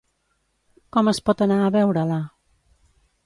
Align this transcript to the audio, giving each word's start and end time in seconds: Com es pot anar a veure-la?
Com 0.95 1.11
es 1.11 1.19
pot 1.27 1.43
anar 1.47 1.59
a 1.65 1.69
veure-la? 1.77 2.19